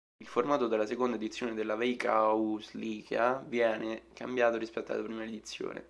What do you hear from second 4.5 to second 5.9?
rispetto alla prima edizione.